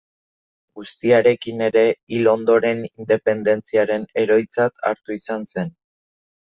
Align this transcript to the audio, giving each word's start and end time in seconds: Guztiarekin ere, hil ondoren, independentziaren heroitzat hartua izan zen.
Guztiarekin 0.79 1.61
ere, 1.67 1.83
hil 2.15 2.31
ondoren, 2.33 2.83
independentziaren 3.05 4.11
heroitzat 4.23 4.85
hartua 4.93 5.21
izan 5.23 5.49
zen. 5.55 5.75